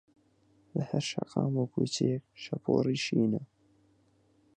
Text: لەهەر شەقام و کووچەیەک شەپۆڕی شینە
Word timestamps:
لەهەر 0.77 1.03
شەقام 1.11 1.53
و 1.57 1.69
کووچەیەک 1.73 2.23
شەپۆڕی 2.43 2.99
شینە 3.05 3.41